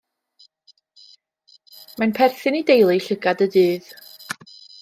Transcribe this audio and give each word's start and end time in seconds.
Mae'n 1.99 2.15
perthyn 2.21 2.59
i 2.63 2.65
deulu 2.71 2.99
llygad 3.09 3.47
y 3.49 3.53
dydd. 3.59 3.93